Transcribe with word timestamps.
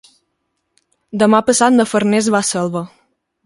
Demà 1.25 1.41
passat 1.51 1.77
na 1.77 1.87
Farners 1.93 2.33
va 2.37 2.43
a 2.43 2.51
Selva. 2.53 2.87